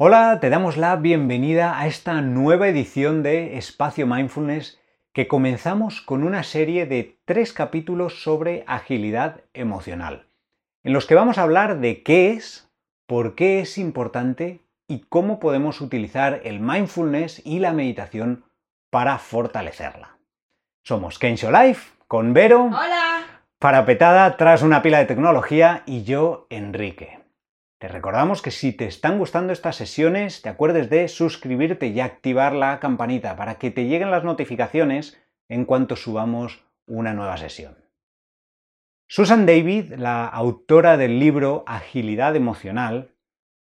Hola, 0.00 0.38
te 0.40 0.48
damos 0.48 0.76
la 0.76 0.94
bienvenida 0.94 1.76
a 1.76 1.88
esta 1.88 2.20
nueva 2.20 2.68
edición 2.68 3.24
de 3.24 3.58
Espacio 3.58 4.06
Mindfulness 4.06 4.80
que 5.12 5.26
comenzamos 5.26 6.02
con 6.02 6.22
una 6.22 6.44
serie 6.44 6.86
de 6.86 7.18
tres 7.24 7.52
capítulos 7.52 8.22
sobre 8.22 8.62
agilidad 8.68 9.40
emocional, 9.54 10.28
en 10.84 10.92
los 10.92 11.04
que 11.04 11.16
vamos 11.16 11.36
a 11.36 11.42
hablar 11.42 11.80
de 11.80 12.04
qué 12.04 12.30
es, 12.30 12.70
por 13.08 13.34
qué 13.34 13.58
es 13.58 13.76
importante 13.76 14.60
y 14.86 15.00
cómo 15.00 15.40
podemos 15.40 15.80
utilizar 15.80 16.42
el 16.44 16.60
mindfulness 16.60 17.44
y 17.44 17.58
la 17.58 17.72
meditación 17.72 18.44
para 18.90 19.18
fortalecerla. 19.18 20.16
Somos 20.84 21.18
Kensho 21.18 21.50
Life 21.50 21.90
con 22.06 22.34
Vero. 22.34 22.66
Hola. 22.66 23.42
Parapetada 23.58 24.36
tras 24.36 24.62
una 24.62 24.80
pila 24.80 24.98
de 24.98 25.06
tecnología 25.06 25.82
y 25.86 26.04
yo, 26.04 26.46
Enrique. 26.50 27.18
Te 27.78 27.86
recordamos 27.86 28.42
que 28.42 28.50
si 28.50 28.72
te 28.72 28.86
están 28.86 29.18
gustando 29.18 29.52
estas 29.52 29.76
sesiones, 29.76 30.42
te 30.42 30.48
acuerdes 30.48 30.90
de 30.90 31.06
suscribirte 31.06 31.86
y 31.86 32.00
activar 32.00 32.52
la 32.52 32.80
campanita 32.80 33.36
para 33.36 33.54
que 33.56 33.70
te 33.70 33.86
lleguen 33.86 34.10
las 34.10 34.24
notificaciones 34.24 35.20
en 35.48 35.64
cuanto 35.64 35.94
subamos 35.94 36.64
una 36.86 37.14
nueva 37.14 37.36
sesión. 37.36 37.76
Susan 39.06 39.46
David, 39.46 39.94
la 39.94 40.26
autora 40.26 40.96
del 40.96 41.20
libro 41.20 41.62
Agilidad 41.66 42.34
Emocional, 42.34 43.14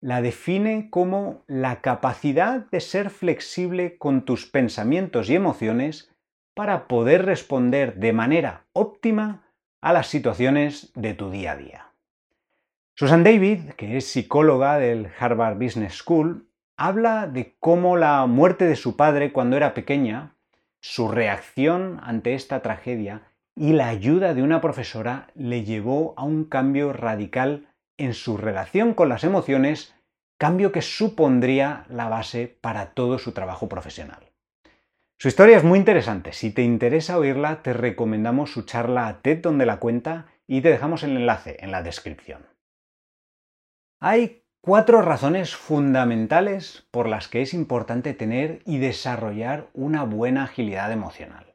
la 0.00 0.22
define 0.22 0.90
como 0.90 1.42
la 1.46 1.80
capacidad 1.80 2.66
de 2.70 2.80
ser 2.80 3.10
flexible 3.10 3.98
con 3.98 4.24
tus 4.24 4.46
pensamientos 4.46 5.28
y 5.28 5.34
emociones 5.34 6.14
para 6.54 6.86
poder 6.86 7.26
responder 7.26 7.96
de 7.96 8.12
manera 8.12 8.66
óptima 8.72 9.50
a 9.82 9.92
las 9.92 10.06
situaciones 10.06 10.92
de 10.94 11.14
tu 11.14 11.30
día 11.30 11.52
a 11.52 11.56
día. 11.56 11.93
Susan 12.96 13.24
David, 13.24 13.70
que 13.70 13.96
es 13.96 14.06
psicóloga 14.06 14.78
del 14.78 15.08
Harvard 15.18 15.56
Business 15.56 15.94
School, 15.94 16.48
habla 16.76 17.26
de 17.26 17.56
cómo 17.58 17.96
la 17.96 18.24
muerte 18.26 18.66
de 18.66 18.76
su 18.76 18.96
padre 18.96 19.32
cuando 19.32 19.56
era 19.56 19.74
pequeña, 19.74 20.36
su 20.80 21.08
reacción 21.08 21.98
ante 22.04 22.34
esta 22.34 22.62
tragedia 22.62 23.22
y 23.56 23.72
la 23.72 23.88
ayuda 23.88 24.32
de 24.32 24.44
una 24.44 24.60
profesora 24.60 25.26
le 25.34 25.64
llevó 25.64 26.14
a 26.16 26.22
un 26.22 26.44
cambio 26.44 26.92
radical 26.92 27.66
en 27.96 28.14
su 28.14 28.36
relación 28.36 28.94
con 28.94 29.08
las 29.08 29.24
emociones, 29.24 29.96
cambio 30.38 30.70
que 30.70 30.82
supondría 30.82 31.86
la 31.88 32.08
base 32.08 32.46
para 32.60 32.90
todo 32.90 33.18
su 33.18 33.32
trabajo 33.32 33.68
profesional. 33.68 34.30
Su 35.18 35.26
historia 35.26 35.56
es 35.56 35.64
muy 35.64 35.80
interesante. 35.80 36.32
Si 36.32 36.52
te 36.52 36.62
interesa 36.62 37.18
oírla, 37.18 37.60
te 37.62 37.72
recomendamos 37.72 38.52
su 38.52 38.62
charla 38.62 39.08
a 39.08 39.20
TED 39.20 39.42
donde 39.42 39.66
la 39.66 39.80
cuenta 39.80 40.26
y 40.46 40.60
te 40.60 40.68
dejamos 40.68 41.02
el 41.02 41.16
enlace 41.16 41.56
en 41.58 41.72
la 41.72 41.82
descripción. 41.82 42.53
Hay 44.06 44.44
cuatro 44.60 45.00
razones 45.00 45.56
fundamentales 45.56 46.86
por 46.90 47.08
las 47.08 47.26
que 47.26 47.40
es 47.40 47.54
importante 47.54 48.12
tener 48.12 48.60
y 48.66 48.76
desarrollar 48.76 49.70
una 49.72 50.04
buena 50.04 50.44
agilidad 50.44 50.92
emocional. 50.92 51.54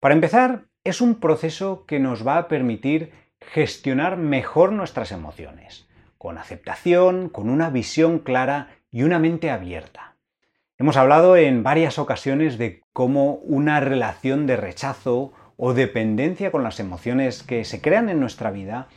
Para 0.00 0.14
empezar, 0.14 0.68
es 0.84 1.02
un 1.02 1.16
proceso 1.16 1.84
que 1.84 1.98
nos 1.98 2.26
va 2.26 2.38
a 2.38 2.48
permitir 2.48 3.12
gestionar 3.42 4.16
mejor 4.16 4.72
nuestras 4.72 5.12
emociones, 5.12 5.86
con 6.16 6.38
aceptación, 6.38 7.28
con 7.28 7.50
una 7.50 7.68
visión 7.68 8.20
clara 8.20 8.70
y 8.90 9.02
una 9.02 9.18
mente 9.18 9.50
abierta. 9.50 10.16
Hemos 10.78 10.96
hablado 10.96 11.36
en 11.36 11.62
varias 11.62 11.98
ocasiones 11.98 12.56
de 12.56 12.80
cómo 12.94 13.34
una 13.34 13.80
relación 13.80 14.46
de 14.46 14.56
rechazo 14.56 15.34
o 15.58 15.74
dependencia 15.74 16.52
con 16.52 16.62
las 16.62 16.80
emociones 16.80 17.42
que 17.42 17.66
se 17.66 17.82
crean 17.82 18.08
en 18.08 18.18
nuestra 18.18 18.50
vida 18.50 18.88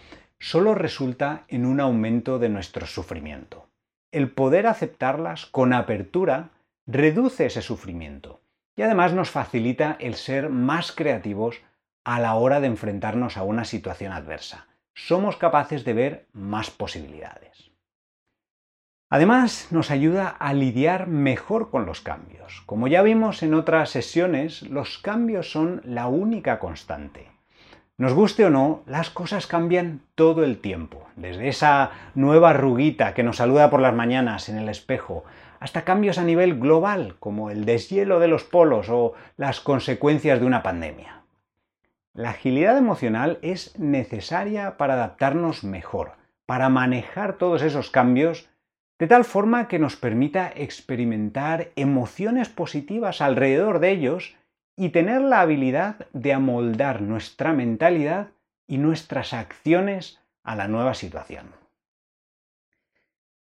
solo 0.43 0.75
resulta 0.75 1.45
en 1.47 1.65
un 1.65 1.79
aumento 1.79 2.37
de 2.37 2.49
nuestro 2.49 2.85
sufrimiento. 2.85 3.69
El 4.11 4.29
poder 4.29 4.67
aceptarlas 4.67 5.45
con 5.45 5.71
apertura 5.71 6.49
reduce 6.85 7.45
ese 7.45 7.61
sufrimiento 7.61 8.41
y 8.75 8.81
además 8.81 9.13
nos 9.13 9.29
facilita 9.29 9.95
el 10.01 10.15
ser 10.15 10.49
más 10.49 10.91
creativos 10.91 11.61
a 12.03 12.19
la 12.19 12.35
hora 12.35 12.59
de 12.59 12.67
enfrentarnos 12.67 13.37
a 13.37 13.43
una 13.43 13.63
situación 13.63 14.11
adversa. 14.11 14.67
Somos 14.93 15.37
capaces 15.37 15.85
de 15.85 15.93
ver 15.93 16.27
más 16.33 16.69
posibilidades. 16.69 17.71
Además, 19.09 19.69
nos 19.71 19.91
ayuda 19.91 20.27
a 20.27 20.53
lidiar 20.53 21.07
mejor 21.07 21.69
con 21.69 21.85
los 21.85 22.01
cambios. 22.01 22.63
Como 22.65 22.89
ya 22.89 23.01
vimos 23.01 23.43
en 23.43 23.53
otras 23.53 23.91
sesiones, 23.91 24.63
los 24.63 24.97
cambios 24.97 25.49
son 25.49 25.81
la 25.85 26.07
única 26.07 26.59
constante. 26.59 27.32
Nos 27.95 28.13
guste 28.13 28.43
o 28.43 28.49
no, 28.49 28.81
las 28.87 29.11
cosas 29.11 29.45
cambian 29.45 30.01
todo 30.15 30.43
el 30.43 30.57
tiempo, 30.57 31.07
desde 31.15 31.47
esa 31.47 31.91
nueva 32.15 32.51
ruguita 32.51 33.13
que 33.13 33.21
nos 33.21 33.37
saluda 33.37 33.69
por 33.69 33.81
las 33.81 33.93
mañanas 33.93 34.49
en 34.49 34.57
el 34.57 34.67
espejo, 34.67 35.25
hasta 35.59 35.83
cambios 35.83 36.17
a 36.17 36.23
nivel 36.23 36.59
global, 36.59 37.15
como 37.19 37.51
el 37.51 37.65
deshielo 37.65 38.19
de 38.19 38.27
los 38.27 38.43
polos 38.43 38.89
o 38.89 39.13
las 39.37 39.59
consecuencias 39.59 40.39
de 40.39 40.47
una 40.47 40.63
pandemia. 40.63 41.21
La 42.15 42.31
agilidad 42.31 42.77
emocional 42.79 43.37
es 43.43 43.77
necesaria 43.77 44.75
para 44.77 44.95
adaptarnos 44.95 45.63
mejor, 45.63 46.13
para 46.47 46.69
manejar 46.69 47.37
todos 47.37 47.61
esos 47.61 47.91
cambios 47.91 48.49
de 48.97 49.07
tal 49.07 49.23
forma 49.23 49.67
que 49.67 49.79
nos 49.79 49.95
permita 49.95 50.51
experimentar 50.55 51.69
emociones 51.75 52.49
positivas 52.49 53.21
alrededor 53.21 53.79
de 53.79 53.91
ellos 53.91 54.35
y 54.75 54.89
tener 54.89 55.21
la 55.21 55.41
habilidad 55.41 56.07
de 56.13 56.33
amoldar 56.33 57.01
nuestra 57.01 57.53
mentalidad 57.53 58.29
y 58.67 58.77
nuestras 58.77 59.33
acciones 59.33 60.19
a 60.43 60.55
la 60.55 60.67
nueva 60.67 60.93
situación. 60.93 61.51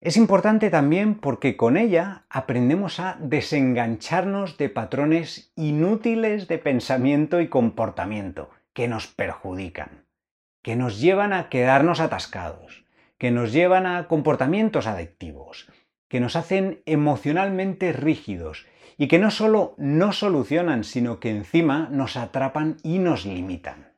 Es 0.00 0.16
importante 0.16 0.68
también 0.68 1.14
porque 1.14 1.56
con 1.56 1.76
ella 1.76 2.24
aprendemos 2.28 2.98
a 2.98 3.16
desengancharnos 3.20 4.58
de 4.58 4.68
patrones 4.68 5.52
inútiles 5.54 6.48
de 6.48 6.58
pensamiento 6.58 7.40
y 7.40 7.46
comportamiento 7.46 8.50
que 8.72 8.88
nos 8.88 9.06
perjudican, 9.06 10.04
que 10.60 10.74
nos 10.74 11.00
llevan 11.00 11.32
a 11.32 11.48
quedarnos 11.48 12.00
atascados, 12.00 12.84
que 13.16 13.30
nos 13.30 13.52
llevan 13.52 13.86
a 13.86 14.08
comportamientos 14.08 14.88
adictivos, 14.88 15.70
que 16.08 16.18
nos 16.18 16.34
hacen 16.34 16.82
emocionalmente 16.84 17.92
rígidos 17.92 18.66
y 19.02 19.08
que 19.08 19.18
no 19.18 19.32
solo 19.32 19.74
no 19.78 20.12
solucionan, 20.12 20.84
sino 20.84 21.18
que 21.18 21.28
encima 21.28 21.88
nos 21.90 22.16
atrapan 22.16 22.76
y 22.84 23.00
nos 23.00 23.26
limitan. 23.26 23.94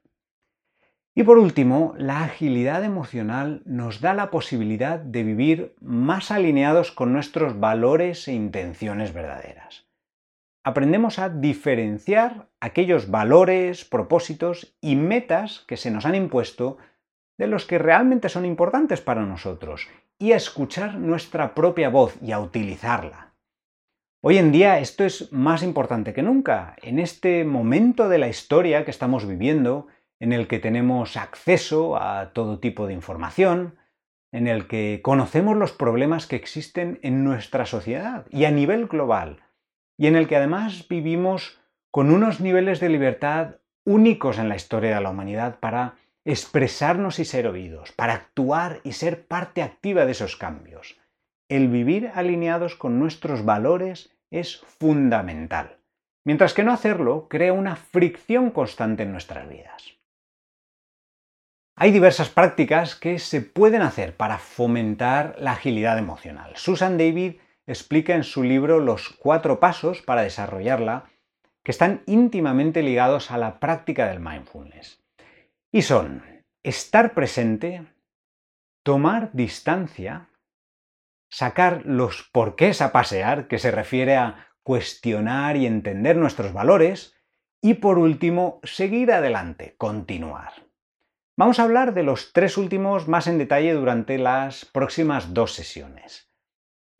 Y 1.15 1.25
por 1.25 1.37
último, 1.37 1.93
la 1.99 2.25
agilidad 2.25 2.83
emocional 2.85 3.61
nos 3.67 4.01
da 4.01 4.15
la 4.15 4.31
posibilidad 4.31 4.99
de 4.99 5.23
vivir 5.23 5.75
más 5.83 6.31
alineados 6.31 6.91
con 6.91 7.13
nuestros 7.13 7.61
valores 7.61 8.27
e 8.29 8.33
intenciones 8.33 9.13
verdaderas. 9.13 9.85
Aprendemos 10.63 11.19
a 11.19 11.29
diferenciar 11.29 12.49
aquellos 12.59 13.11
valores, 13.11 13.85
propósitos 13.85 14.75
y 14.81 14.97
metas 14.97 15.67
que 15.69 15.77
se 15.77 15.91
nos 15.91 16.07
han 16.07 16.15
impuesto 16.15 16.79
de 17.37 17.47
los 17.47 17.67
que 17.67 17.77
realmente 17.77 18.31
son 18.31 18.47
importantes 18.47 19.03
para 19.03 19.27
nosotros 19.27 19.87
y 20.19 20.33
a 20.33 20.37
escuchar 20.37 20.95
nuestra 20.95 21.55
propia 21.55 21.91
voz 21.91 22.17
y 22.23 22.33
a 22.33 22.41
utilizarla. 22.41 23.24
Hoy 24.27 24.39
en 24.39 24.53
día 24.53 24.79
esto 24.79 25.05
es 25.05 25.31
más 25.33 25.63
importante 25.63 26.15
que 26.15 26.23
nunca. 26.23 26.77
En 26.81 26.99
este 26.99 27.45
momento 27.45 28.09
de 28.09 28.17
la 28.17 28.29
historia 28.29 28.87
que 28.87 28.91
estamos 28.91 29.29
viviendo, 29.29 29.87
en 30.19 30.33
el 30.33 30.49
que 30.49 30.59
tenemos 30.59 31.19
acceso 31.19 31.99
a 31.99 32.33
todo 32.33 32.59
tipo 32.59 32.87
de 32.87 32.95
información, 32.95 33.77
en 34.33 34.47
el 34.47 34.67
que 34.67 35.01
conocemos 35.03 35.59
los 35.59 35.73
problemas 35.73 36.27
que 36.27 36.37
existen 36.37 37.01
en 37.03 37.23
nuestra 37.23 37.67
sociedad 37.67 38.25
y 38.31 38.47
a 38.47 38.51
nivel 38.51 38.87
global, 38.87 39.43
y 39.99 40.07
en 40.07 40.17
el 40.17 40.27
que 40.27 40.37
además 40.37 40.89
vivimos 40.89 41.61
con 41.91 42.11
unos 42.11 42.41
niveles 42.41 42.81
de 42.81 42.89
libertad 42.89 43.57
únicos 43.85 44.39
en 44.39 44.49
la 44.49 44.57
historia 44.57 44.95
de 44.95 45.03
la 45.03 45.11
humanidad 45.11 45.61
para 45.61 45.97
expresarnos 46.25 47.19
y 47.19 47.27
ser 47.27 47.47
oídos, 47.47 47.93
para 47.93 48.15
actuar 48.15 48.81
y 48.85 48.93
ser 48.93 49.27
parte 49.27 49.61
activa 49.61 50.07
de 50.07 50.13
esos 50.13 50.37
cambios. 50.37 50.99
El 51.51 51.69
vivir 51.69 52.11
alineados 52.15 52.75
con 52.75 52.99
nuestros 52.99 53.45
valores 53.45 54.14
es 54.41 54.59
fundamental, 54.79 55.79
mientras 56.25 56.55
que 56.55 56.65
no 56.65 56.73
hacerlo 56.73 57.29
crea 57.29 57.53
una 57.53 57.77
fricción 57.77 58.51
constante 58.51 59.05
en 59.05 59.13
nuestras 59.13 59.49
vidas. 59.49 59.95
Hay 61.77 61.91
diversas 61.91 62.29
prácticas 62.29 62.95
que 62.95 63.19
se 63.19 63.41
pueden 63.41 63.83
hacer 63.83 64.17
para 64.17 64.39
fomentar 64.39 65.35
la 65.39 65.53
agilidad 65.53 65.99
emocional. 65.99 66.53
Susan 66.57 66.99
David 66.99 67.37
explica 67.67 68.15
en 68.15 68.23
su 68.23 68.45
libro 68.45 68.79
los 68.79 69.09
cuatro 69.09 69.59
pasos 69.59 70.01
para 70.03 70.23
desarrollarla 70.23 71.11
que 71.65 71.73
están 71.73 72.03
íntimamente 72.07 72.83
ligados 72.83 73.31
a 73.31 73.39
la 73.39 73.59
práctica 73.59 74.09
del 74.09 74.21
mindfulness. 74.21 75.03
Y 75.73 75.83
son 75.83 76.23
estar 76.63 77.15
presente, 77.15 77.85
tomar 78.85 79.31
distancia, 79.33 80.29
sacar 81.35 81.83
los 81.85 82.31
porqués 82.33 82.81
a 82.81 82.93
pasear, 82.93 83.49
que 83.49 83.59
se 83.59 83.73
refiere 83.73 84.15
a 84.15 84.47
cuestionar 84.63 85.57
y 85.57 85.67
entender 85.67 86.15
nuestros 86.17 86.53
valores, 86.53 87.17
y 87.61 87.75
por 87.75 87.99
último, 87.99 88.61
seguir 88.63 89.11
adelante, 89.11 89.75
continuar. 89.77 90.53
Vamos 91.37 91.59
a 91.59 91.65
hablar 91.65 91.93
de 91.93 92.05
los 92.05 92.33
tres 92.33 92.57
últimos 92.57 93.09
más 93.09 93.27
en 93.27 93.39
detalle 93.39 93.73
durante 93.73 94.17
las 94.17 94.65
próximas 94.65 95.35
dos 95.35 95.55
sesiones. 95.55 96.31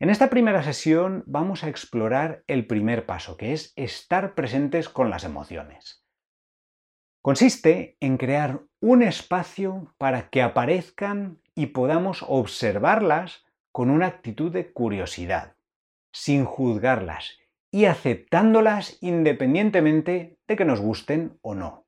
En 0.01 0.09
esta 0.09 0.29
primera 0.29 0.63
sesión 0.63 1.23
vamos 1.25 1.63
a 1.63 1.69
explorar 1.69 2.43
el 2.47 2.67
primer 2.67 3.05
paso, 3.05 3.37
que 3.37 3.53
es 3.53 3.71
estar 3.77 4.35
presentes 4.35 4.89
con 4.89 5.09
las 5.09 5.23
emociones. 5.23 6.05
Consiste 7.21 7.95
en 8.01 8.17
crear 8.17 8.63
un 8.81 9.01
espacio 9.01 9.95
para 9.97 10.29
que 10.29 10.41
aparezcan 10.41 11.41
y 11.55 11.67
podamos 11.67 12.25
observarlas 12.27 13.44
con 13.75 13.89
una 13.89 14.07
actitud 14.07 14.53
de 14.53 14.71
curiosidad, 14.71 15.57
sin 16.13 16.45
juzgarlas 16.45 17.39
y 17.69 17.83
aceptándolas 17.83 18.97
independientemente 19.01 20.39
de 20.47 20.55
que 20.55 20.63
nos 20.63 20.79
gusten 20.79 21.39
o 21.41 21.55
no. 21.55 21.85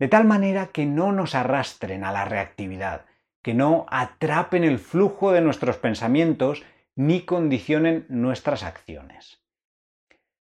De 0.00 0.08
tal 0.08 0.24
manera 0.24 0.70
que 0.72 0.86
no 0.86 1.12
nos 1.12 1.36
arrastren 1.36 2.02
a 2.02 2.10
la 2.10 2.24
reactividad, 2.24 3.06
que 3.44 3.54
no 3.54 3.86
atrapen 3.90 4.64
el 4.64 4.80
flujo 4.80 5.30
de 5.30 5.40
nuestros 5.40 5.76
pensamientos 5.76 6.64
ni 6.96 7.20
condicionen 7.24 8.06
nuestras 8.08 8.64
acciones. 8.64 9.40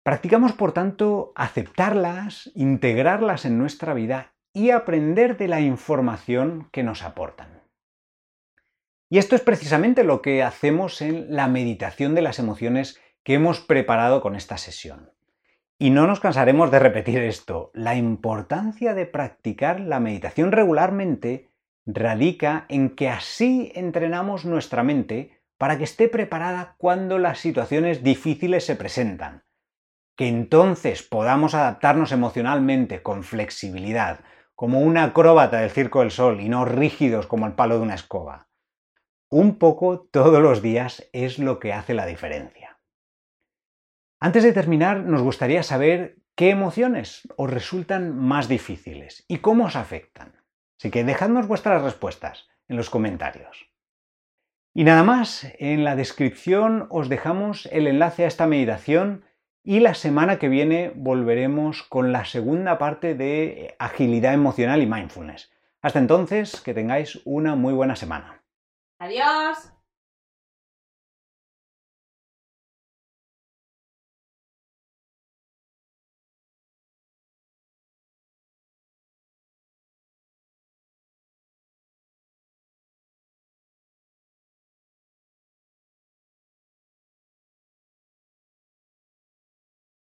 Practicamos, 0.02 0.52
por 0.52 0.72
tanto, 0.72 1.32
aceptarlas, 1.36 2.52
integrarlas 2.54 3.46
en 3.46 3.56
nuestra 3.56 3.94
vida 3.94 4.34
y 4.52 4.72
aprender 4.72 5.38
de 5.38 5.48
la 5.48 5.62
información 5.62 6.68
que 6.70 6.82
nos 6.82 7.02
aportan. 7.02 7.55
Y 9.08 9.18
esto 9.18 9.36
es 9.36 9.42
precisamente 9.42 10.02
lo 10.02 10.20
que 10.20 10.42
hacemos 10.42 11.00
en 11.00 11.26
la 11.34 11.46
meditación 11.46 12.14
de 12.14 12.22
las 12.22 12.38
emociones 12.38 13.00
que 13.22 13.34
hemos 13.34 13.60
preparado 13.60 14.20
con 14.20 14.34
esta 14.34 14.58
sesión. 14.58 15.12
Y 15.78 15.90
no 15.90 16.06
nos 16.06 16.20
cansaremos 16.20 16.70
de 16.70 16.78
repetir 16.78 17.18
esto. 17.18 17.70
La 17.74 17.94
importancia 17.94 18.94
de 18.94 19.06
practicar 19.06 19.78
la 19.80 20.00
meditación 20.00 20.50
regularmente 20.50 21.50
radica 21.84 22.66
en 22.68 22.96
que 22.96 23.08
así 23.08 23.70
entrenamos 23.74 24.44
nuestra 24.44 24.82
mente 24.82 25.40
para 25.58 25.78
que 25.78 25.84
esté 25.84 26.08
preparada 26.08 26.74
cuando 26.78 27.18
las 27.18 27.38
situaciones 27.38 28.02
difíciles 28.02 28.66
se 28.66 28.76
presentan, 28.76 29.44
que 30.16 30.28
entonces 30.28 31.02
podamos 31.02 31.54
adaptarnos 31.54 32.12
emocionalmente 32.12 33.02
con 33.02 33.22
flexibilidad, 33.22 34.20
como 34.54 34.80
una 34.80 35.04
acróbata 35.04 35.60
del 35.60 35.70
Circo 35.70 36.00
del 36.00 36.10
Sol 36.10 36.40
y 36.40 36.48
no 36.48 36.64
rígidos 36.64 37.26
como 37.26 37.46
el 37.46 37.52
palo 37.52 37.76
de 37.76 37.82
una 37.82 37.94
escoba. 37.94 38.48
Un 39.28 39.58
poco 39.58 40.08
todos 40.12 40.40
los 40.40 40.62
días 40.62 41.08
es 41.12 41.38
lo 41.38 41.58
que 41.58 41.72
hace 41.72 41.94
la 41.94 42.06
diferencia. 42.06 42.78
Antes 44.20 44.44
de 44.44 44.52
terminar, 44.52 45.00
nos 45.00 45.20
gustaría 45.20 45.64
saber 45.64 46.18
qué 46.36 46.50
emociones 46.50 47.26
os 47.36 47.50
resultan 47.50 48.16
más 48.16 48.46
difíciles 48.46 49.24
y 49.26 49.38
cómo 49.38 49.64
os 49.64 49.74
afectan. 49.74 50.36
Así 50.78 50.90
que 50.90 51.02
dejadnos 51.02 51.48
vuestras 51.48 51.82
respuestas 51.82 52.48
en 52.68 52.76
los 52.76 52.88
comentarios. 52.88 53.68
Y 54.74 54.84
nada 54.84 55.02
más, 55.02 55.46
en 55.58 55.82
la 55.82 55.96
descripción 55.96 56.86
os 56.90 57.08
dejamos 57.08 57.66
el 57.72 57.88
enlace 57.88 58.24
a 58.24 58.28
esta 58.28 58.46
meditación 58.46 59.24
y 59.64 59.80
la 59.80 59.94
semana 59.94 60.38
que 60.38 60.48
viene 60.48 60.92
volveremos 60.94 61.82
con 61.82 62.12
la 62.12 62.24
segunda 62.26 62.78
parte 62.78 63.14
de 63.16 63.74
agilidad 63.80 64.34
emocional 64.34 64.82
y 64.82 64.86
mindfulness. 64.86 65.50
Hasta 65.82 65.98
entonces, 65.98 66.60
que 66.60 66.74
tengáis 66.74 67.20
una 67.24 67.56
muy 67.56 67.72
buena 67.72 67.96
semana. 67.96 68.35
Adiós. 68.98 69.75